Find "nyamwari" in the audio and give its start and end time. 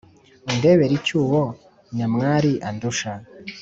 1.95-2.51